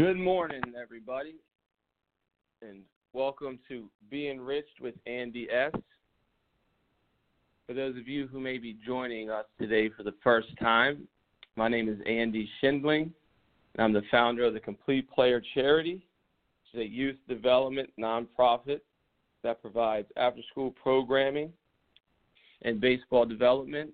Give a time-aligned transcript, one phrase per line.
[0.00, 1.34] Good morning, everybody,
[2.62, 5.72] and welcome to Be Enriched with Andy S.
[7.66, 11.06] For those of you who may be joining us today for the first time,
[11.54, 13.12] my name is Andy Schindling,
[13.74, 15.96] and I'm the founder of the Complete Player Charity,
[16.72, 18.80] which is a youth development nonprofit
[19.42, 21.52] that provides after school programming
[22.62, 23.90] and baseball development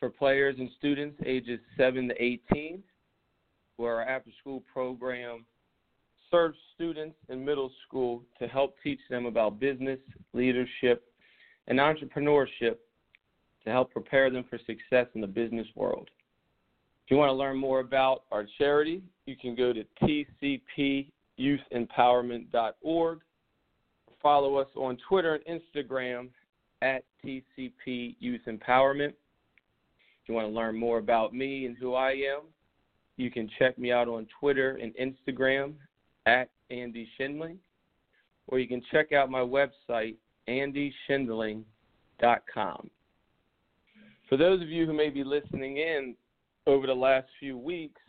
[0.00, 2.82] for players and students ages 7 to 18
[3.82, 5.44] where our after school program
[6.30, 9.98] serves students in middle school to help teach them about business,
[10.32, 11.02] leadership,
[11.66, 12.76] and entrepreneurship
[13.64, 16.08] to help prepare them for success in the business world.
[17.04, 19.82] If you want to learn more about our charity, you can go to
[21.40, 23.18] tcpyouthempowerment.org.
[24.22, 26.28] Follow us on Twitter and Instagram
[26.82, 29.08] at TCP Youth Empowerment.
[29.08, 32.42] If you want to learn more about me and who I am,
[33.16, 35.74] you can check me out on Twitter and Instagram
[36.26, 37.58] at Andy Schindling,
[38.48, 40.16] or you can check out my website,
[40.48, 42.90] andyschindling.com.
[44.28, 46.14] For those of you who may be listening in
[46.66, 48.00] over the last few weeks,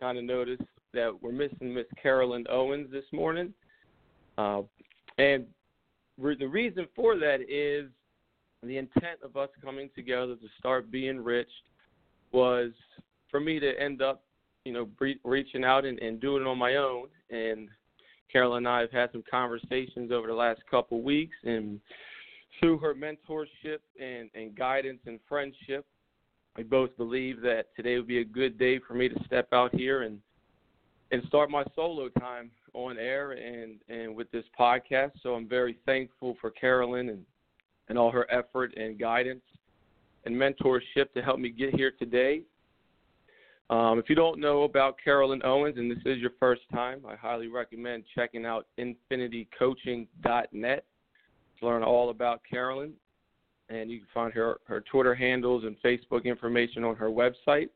[0.00, 0.62] kind of noticed
[0.94, 3.52] that we're missing Miss Carolyn Owens this morning.
[4.38, 4.62] Uh,
[5.18, 5.44] and
[6.18, 7.90] the reason for that is
[8.62, 11.50] the intent of us coming together to start Be Enriched
[12.32, 12.72] was
[13.30, 14.25] for me to end up
[14.66, 17.06] you know, re- reaching out and, and doing it on my own.
[17.30, 17.68] And
[18.30, 21.80] Carol and I have had some conversations over the last couple weeks, and
[22.58, 25.86] through her mentorship and, and guidance and friendship,
[26.56, 29.74] we both believe that today would be a good day for me to step out
[29.74, 30.18] here and
[31.12, 35.12] and start my solo time on air and and with this podcast.
[35.22, 37.24] So I'm very thankful for Carolyn and
[37.88, 39.44] and all her effort and guidance
[40.24, 42.42] and mentorship to help me get here today.
[43.68, 47.16] Um, if you don't know about Carolyn Owens and this is your first time, I
[47.16, 50.84] highly recommend checking out infinitycoaching.net
[51.58, 52.92] to learn all about Carolyn.
[53.68, 57.70] And you can find her, her Twitter handles and Facebook information on her website.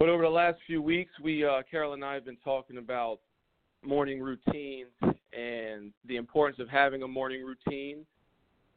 [0.00, 3.20] But over the last few weeks, we uh, Carol and I have been talking about
[3.84, 4.90] morning routines
[5.32, 8.04] and the importance of having a morning routine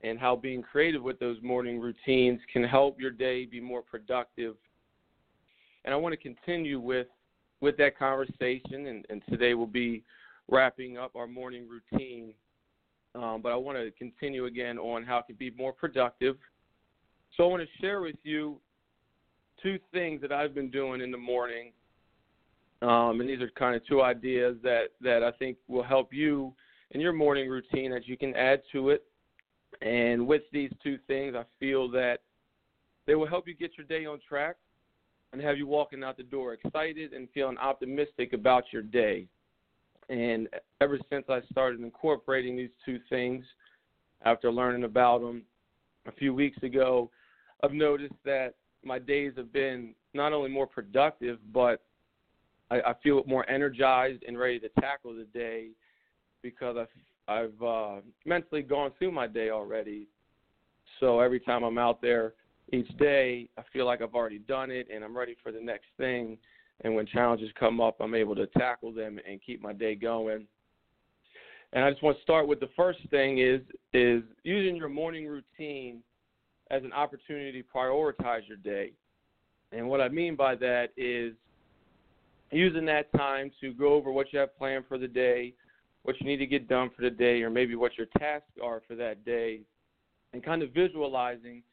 [0.03, 4.55] and how being creative with those morning routines can help your day be more productive
[5.85, 7.07] and I want to continue with
[7.61, 8.87] with that conversation.
[8.87, 10.03] And, and today we'll be
[10.49, 12.33] wrapping up our morning routine.
[13.13, 16.37] Um, but I want to continue again on how to be more productive.
[17.35, 18.59] So I want to share with you
[19.61, 21.71] two things that I've been doing in the morning.
[22.81, 26.53] Um, and these are kind of two ideas that, that I think will help you
[26.91, 29.03] in your morning routine that you can add to it.
[29.81, 32.21] And with these two things, I feel that
[33.05, 34.55] they will help you get your day on track
[35.31, 39.27] and have you walking out the door excited and feeling optimistic about your day.
[40.09, 40.49] And
[40.81, 43.45] ever since I started incorporating these two things,
[44.23, 45.43] after learning about them
[46.05, 47.09] a few weeks ago,
[47.63, 51.81] I've noticed that my days have been not only more productive, but
[52.69, 55.69] I, I feel more energized and ready to tackle the day
[56.41, 56.87] because I've
[57.27, 60.07] I've uh, mentally gone through my day already.
[60.99, 62.33] So every time I'm out there
[62.71, 65.87] each day, I feel like I've already done it and I'm ready for the next
[65.97, 66.37] thing.
[66.83, 70.47] And when challenges come up, I'm able to tackle them and keep my day going.
[71.73, 73.61] And I just want to start with the first thing is
[73.93, 76.01] is using your morning routine
[76.69, 78.91] as an opportunity to prioritize your day.
[79.71, 81.33] And what I mean by that is
[82.51, 85.53] using that time to go over what you have planned for the day,
[86.03, 88.81] what you need to get done for the day, or maybe what your tasks are
[88.87, 89.61] for that day,
[90.33, 91.63] and kind of visualizing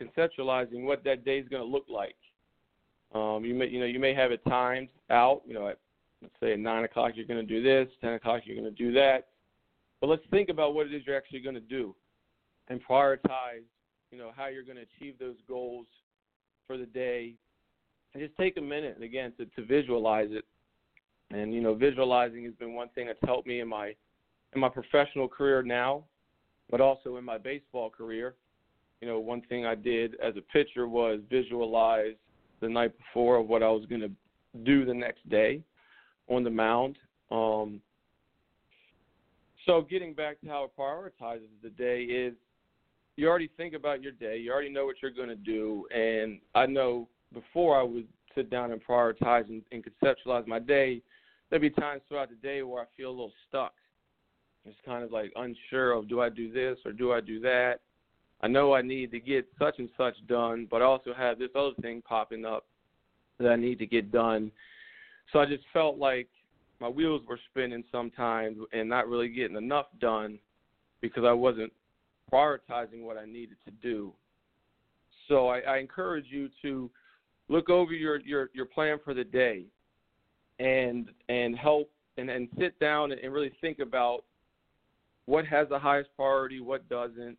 [0.00, 2.16] conceptualizing what that day is going to look like.
[3.14, 5.42] Um, you may you know you may have it timed out.
[5.46, 5.78] You know, at,
[6.20, 8.82] let's say at nine o'clock you're going to do this, ten o'clock you're going to
[8.82, 9.28] do that.
[10.00, 11.94] But let's think about what it is you're actually going to do,
[12.68, 13.62] and prioritize.
[14.10, 15.86] You know how you're going to achieve those goals
[16.66, 17.34] for the day,
[18.12, 20.44] and just take a minute again to, to visualize it.
[21.30, 23.94] And you know, visualizing has been one thing that's helped me in my
[24.54, 26.04] in my professional career now,
[26.70, 28.34] but also in my baseball career
[29.04, 32.14] you know, one thing I did as a pitcher was visualize
[32.62, 34.10] the night before of what I was going to
[34.64, 35.60] do the next day
[36.26, 36.96] on the mound.
[37.30, 37.82] Um,
[39.66, 42.32] so getting back to how it prioritizes the day is
[43.16, 46.38] you already think about your day, you already know what you're going to do, and
[46.54, 51.02] I know before I would sit down and prioritize and, and conceptualize my day,
[51.50, 53.74] there'd be times throughout the day where I feel a little stuck.
[54.64, 57.80] It's kind of like unsure of do I do this or do I do that
[58.44, 61.48] I know I need to get such and such done, but I also have this
[61.56, 62.66] other thing popping up
[63.38, 64.52] that I need to get done.
[65.32, 66.28] So I just felt like
[66.78, 70.38] my wheels were spinning sometimes and not really getting enough done
[71.00, 71.72] because I wasn't
[72.30, 74.12] prioritizing what I needed to do.
[75.26, 76.90] So I, I encourage you to
[77.48, 79.64] look over your, your, your plan for the day
[80.58, 84.22] and and help and, and sit down and really think about
[85.24, 87.38] what has the highest priority, what doesn't,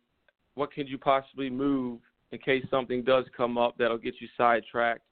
[0.56, 2.00] what can you possibly move
[2.32, 5.02] in case something does come up that'll get you sidetracked.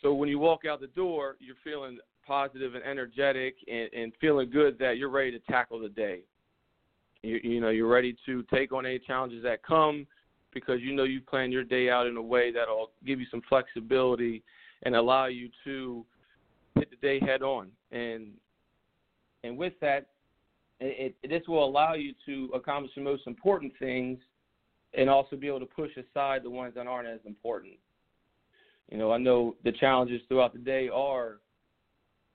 [0.00, 4.50] So when you walk out the door, you're feeling positive and energetic and, and feeling
[4.50, 6.20] good that you're ready to tackle the day.
[7.22, 10.06] You, you know, you're ready to take on any challenges that come
[10.54, 13.42] because you know you plan your day out in a way that'll give you some
[13.48, 14.42] flexibility
[14.84, 16.04] and allow you to
[16.76, 17.68] hit the day head on.
[17.90, 18.28] And
[19.44, 20.06] and with that,
[20.80, 24.18] it, it, this will allow you to accomplish the most important things
[24.94, 27.74] and also be able to push aside the ones that aren't as important.
[28.90, 31.38] You know, I know the challenges throughout the day are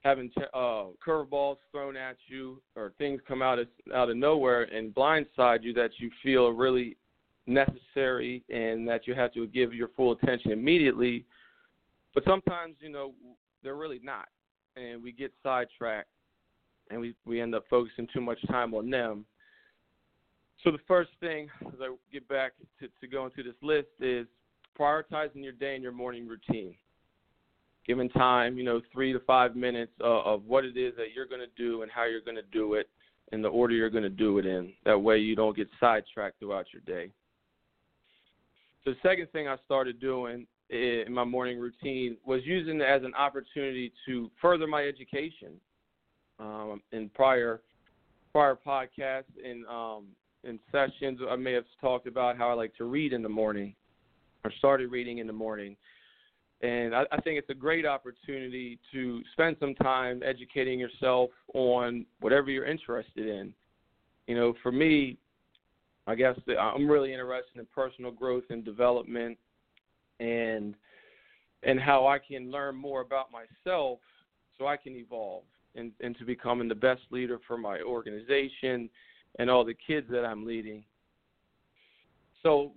[0.02, 4.94] having uh, curveballs thrown at you or things come out of out of nowhere and
[4.94, 6.98] blindside you that you feel really
[7.48, 11.26] necessary and that you have to give your full attention immediately.
[12.14, 13.14] But sometimes, you know,
[13.64, 14.28] they're really not,
[14.76, 16.10] and we get sidetracked
[16.92, 19.26] and we we end up focusing too much time on them.
[20.64, 24.28] So the first thing, as I get back to, to go into this list, is
[24.80, 26.76] prioritizing your day and your morning routine.
[27.88, 31.26] Given time, you know, three to five minutes of, of what it is that you're
[31.26, 32.88] going to do and how you're going to do it,
[33.32, 34.72] and the order you're going to do it in.
[34.86, 37.12] That way, you don't get sidetracked throughout your day.
[38.84, 43.04] So the second thing I started doing in my morning routine was using it as
[43.04, 45.60] an opportunity to further my education
[46.42, 47.62] um, in prior
[48.32, 50.08] prior podcasts and um,
[50.44, 51.20] in sessions.
[51.30, 53.76] I may have talked about how I like to read in the morning,
[54.44, 55.76] or started reading in the morning.
[56.62, 62.06] And I, I think it's a great opportunity to spend some time educating yourself on
[62.20, 63.54] whatever you're interested in.
[64.28, 65.18] You know, for me,
[66.08, 69.38] I guess I'm really interested in personal growth and development,
[70.20, 70.76] and
[71.64, 74.00] and how I can learn more about myself
[74.58, 75.44] so I can evolve
[75.76, 78.90] and, and to becoming the best leader for my organization
[79.40, 80.84] and all the kids that I'm leading.
[82.44, 82.72] So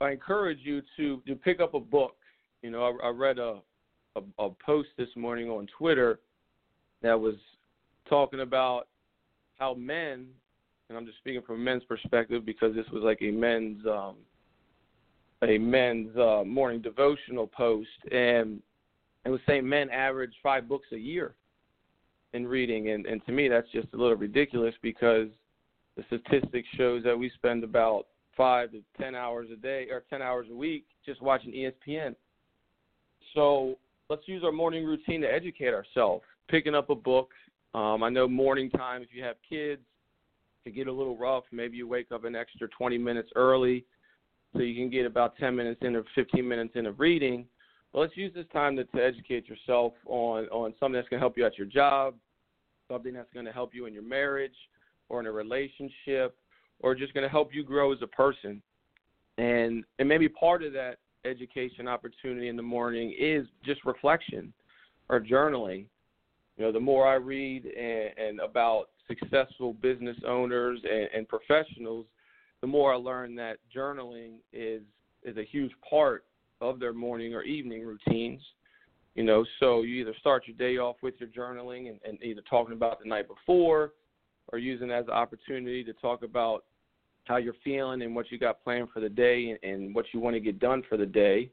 [0.00, 2.16] I encourage you to, to pick up a book.
[2.62, 3.58] You know, I, I read a,
[4.16, 6.20] a, a post this morning on Twitter
[7.02, 7.36] that was
[8.08, 8.88] talking about
[9.58, 10.26] how men,
[10.88, 14.16] and I'm just speaking from a men's perspective because this was like a men's um,
[15.42, 18.60] a men's uh, morning devotional post, and
[19.24, 21.34] it was saying men average five books a year
[22.32, 25.28] in reading, and and to me that's just a little ridiculous because
[25.96, 28.06] the statistics shows that we spend about
[28.36, 32.14] five to ten hours a day or ten hours a week just watching ESPN.
[33.34, 33.78] So
[34.08, 36.24] let's use our morning routine to educate ourselves.
[36.48, 37.30] Picking up a book.
[37.74, 39.82] Um, I know morning time if you have kids
[40.64, 41.44] to get a little rough.
[41.52, 43.84] Maybe you wake up an extra 20 minutes early
[44.52, 47.46] so you can get about 10 minutes in or 15 minutes in of reading
[47.92, 51.24] well, let's use this time to, to educate yourself on, on something that's going to
[51.24, 52.14] help you at your job,
[52.88, 54.54] something that's going to help you in your marriage
[55.08, 56.36] or in a relationship,
[56.80, 58.62] or just going to help you grow as a person.
[59.38, 64.52] And and maybe part of that education opportunity in the morning is just reflection
[65.08, 65.86] or journaling.
[66.56, 72.06] You know, the more I read and, and about successful business owners and, and professionals,
[72.60, 74.82] the more I learn that journaling is
[75.24, 76.24] is a huge part
[76.60, 78.40] of their morning or evening routines.
[79.14, 82.42] You know, so you either start your day off with your journaling and, and either
[82.48, 83.92] talking about the night before
[84.52, 86.64] or using as an opportunity to talk about
[87.24, 90.20] how you're feeling and what you got planned for the day and, and what you
[90.20, 91.50] want to get done for the day.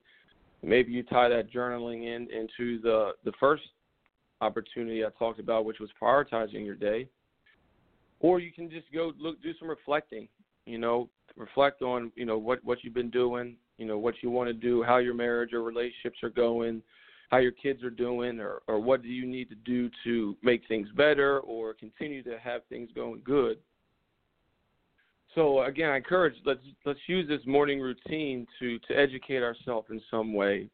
[0.64, 3.64] Maybe you tie that journaling in into the the first
[4.42, 7.08] opportunity I talked about, which was prioritizing your day.
[8.20, 10.28] Or you can just go look do some reflecting.
[10.66, 14.30] You know, reflect on you know what what you've been doing, you know what you
[14.30, 16.82] want to do, how your marriage or relationships are going,
[17.30, 20.68] how your kids are doing, or or what do you need to do to make
[20.68, 23.58] things better or continue to have things going good.
[25.36, 30.02] So again, I encourage let's let's use this morning routine to to educate ourselves in
[30.10, 30.68] some way,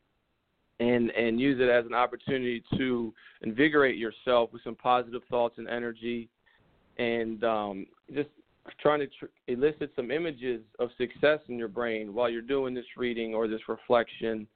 [0.80, 5.68] and and use it as an opportunity to invigorate yourself with some positive thoughts and
[5.68, 6.30] energy,
[6.98, 8.30] and um, just
[8.80, 12.86] trying to tr- elicit some images of success in your brain while you're doing this
[12.98, 14.48] reading or this reflection,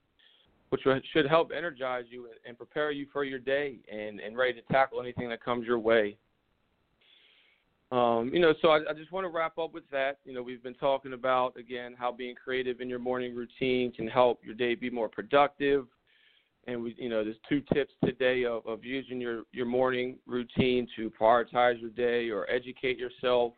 [0.70, 4.62] which should help energize you and prepare you for your day and, and ready to
[4.72, 6.16] tackle anything that comes your way.
[7.90, 10.18] Um, you know, so I, I just want to wrap up with that.
[10.24, 14.06] You know, we've been talking about again how being creative in your morning routine can
[14.06, 15.86] help your day be more productive
[16.68, 20.86] and we, you know, there's two tips today of, of using your, your morning routine
[20.96, 23.54] to prioritize your day or educate yourself.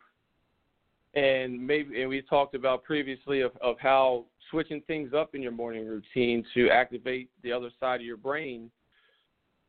[1.13, 5.51] And maybe, and we talked about previously of, of how switching things up in your
[5.51, 8.71] morning routine to activate the other side of your brain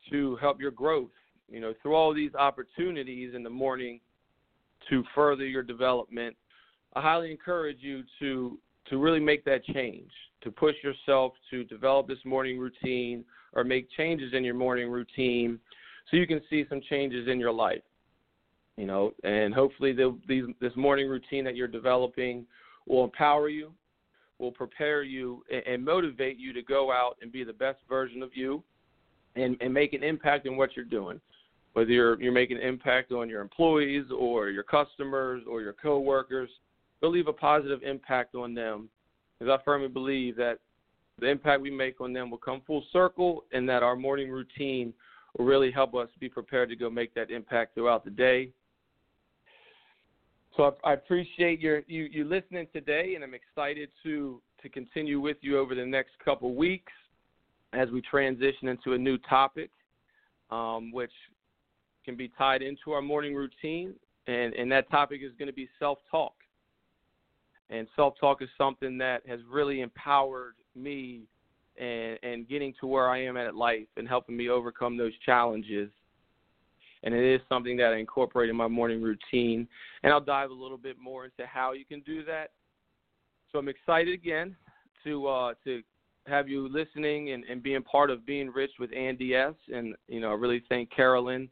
[0.09, 1.09] to help your growth.
[1.49, 3.99] You know, through all these opportunities in the morning
[4.89, 6.35] to further your development,
[6.93, 8.57] I highly encourage you to
[8.89, 13.23] to really make that change, to push yourself to develop this morning routine
[13.53, 15.57] or make changes in your morning routine
[16.11, 17.81] so you can see some changes in your life.
[18.77, 22.45] You know, and hopefully the, these, this morning routine that you're developing
[22.87, 23.71] will empower you,
[24.39, 28.23] will prepare you, and, and motivate you to go out and be the best version
[28.23, 28.63] of you
[29.35, 31.21] and, and make an impact in what you're doing.
[31.73, 36.49] Whether you're you're making an impact on your employees or your customers or your coworkers,
[37.01, 38.89] go leave a positive impact on them.
[39.39, 40.59] Because I firmly believe that
[41.19, 44.93] the impact we make on them will come full circle, and that our morning routine
[45.37, 48.49] will really help us be prepared to go make that impact throughout the day.
[50.55, 55.19] So I, I appreciate your you you listening today, and I'm excited to to continue
[55.19, 56.91] with you over the next couple weeks
[57.73, 59.71] as we transition into a new topic,
[60.51, 61.11] um, which
[62.05, 63.93] can be tied into our morning routine,
[64.27, 66.33] and, and that topic is going to be self talk.
[67.69, 71.23] And self talk is something that has really empowered me
[71.77, 75.89] and, and getting to where I am at life and helping me overcome those challenges.
[77.03, 79.67] And it is something that I incorporate in my morning routine.
[80.03, 82.51] And I'll dive a little bit more into how you can do that.
[83.51, 84.55] So I'm excited again
[85.03, 85.81] to uh, to
[86.25, 89.53] have you listening and, and being part of Be Enriched with Andy S.
[89.73, 91.49] And you know, I really thank Carolyn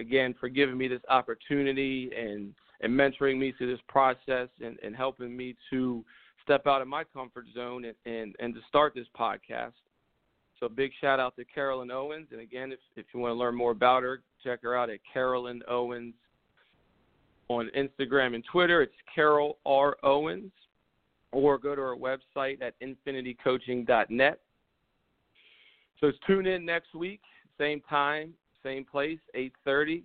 [0.00, 4.96] again for giving me this opportunity and and mentoring me through this process and, and
[4.96, 6.04] helping me to
[6.42, 9.72] step out of my comfort zone and, and, and to start this podcast.
[10.60, 12.28] So big shout out to Carolyn Owens.
[12.30, 15.00] And again, if, if you want to learn more about her, check her out at
[15.10, 16.14] Carolyn Owens
[17.48, 18.82] on Instagram and Twitter.
[18.82, 19.96] It's Carol R.
[20.02, 20.52] Owens
[21.32, 24.40] or go to our website at infinitycoaching.net.
[26.00, 27.20] So tune in next week,
[27.58, 30.04] same time, same place, 8:30,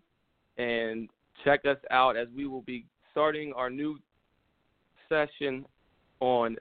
[0.58, 1.10] and
[1.44, 4.00] check us out as we will be starting our new
[5.08, 5.66] session
[6.20, 6.58] on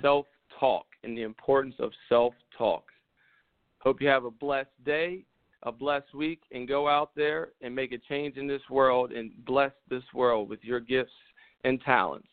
[0.00, 2.84] self-talk and the importance of self-talk.
[3.78, 5.24] Hope you have a blessed day,
[5.64, 9.30] a blessed week, and go out there and make a change in this world and
[9.44, 11.12] bless this world with your gifts
[11.64, 12.28] and talents.